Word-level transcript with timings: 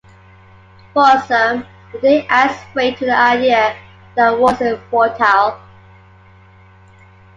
For 0.95 1.19
some, 1.27 1.63
the 1.91 1.99
day 2.01 2.25
adds 2.27 2.59
weight 2.73 2.97
to 2.97 3.05
the 3.05 3.15
idea 3.15 3.77
that 4.15 4.39
war 4.39 4.51
is 4.59 4.79
futile. 4.89 5.61